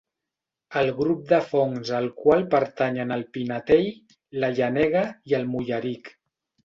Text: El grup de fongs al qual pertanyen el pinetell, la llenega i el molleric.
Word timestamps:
El 0.79 0.87
grup 1.01 1.19
de 1.31 1.37
fongs 1.49 1.91
al 1.99 2.09
qual 2.23 2.41
pertanyen 2.55 3.13
el 3.17 3.25
pinetell, 3.37 3.87
la 4.45 4.51
llenega 4.61 5.05
i 5.33 5.41
el 5.43 5.47
molleric. 5.55 6.13